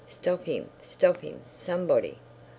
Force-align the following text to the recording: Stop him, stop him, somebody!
Stop 0.09 0.45
him, 0.45 0.67
stop 0.81 1.17
him, 1.17 1.41
somebody! 1.55 2.17